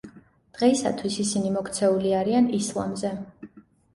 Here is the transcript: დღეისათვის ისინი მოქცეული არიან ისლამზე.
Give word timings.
დღეისათვის 0.57 1.17
ისინი 1.23 1.51
მოქცეული 1.57 2.15
არიან 2.21 2.47
ისლამზე. 2.61 3.15